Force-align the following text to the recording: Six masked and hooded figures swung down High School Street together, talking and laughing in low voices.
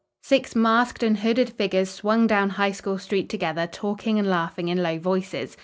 Six 0.23 0.55
masked 0.55 1.03
and 1.03 1.19
hooded 1.19 1.51
figures 1.51 1.91
swung 1.91 2.25
down 2.25 2.49
High 2.57 2.71
School 2.71 2.97
Street 2.97 3.29
together, 3.29 3.67
talking 3.67 4.17
and 4.17 4.27
laughing 4.27 4.67
in 4.67 4.81
low 4.81 4.97
voices. 4.97 5.57